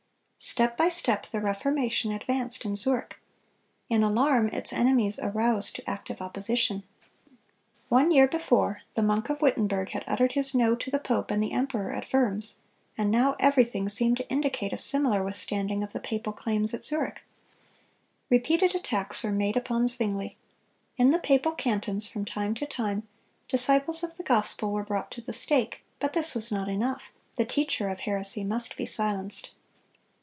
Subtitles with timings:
[0.43, 3.19] Step by step the Reformation advanced in Zurich.
[3.89, 6.81] In alarm its enemies aroused to active opposition.
[7.89, 11.43] One year before, the monk of Wittenberg had uttered his "No" to the pope and
[11.43, 12.55] the emperor at Worms,
[12.97, 17.21] and now everything seemed to indicate a similar withstanding of the papal claims at Zurich.
[18.31, 20.31] Repeated attacks were made upon Zwingle.
[20.97, 23.07] In the papal cantons, from time to time,
[23.47, 27.45] disciples of the gospel were brought to the stake, but this was not enough; the
[27.45, 29.51] teacher of heresy must be silenced.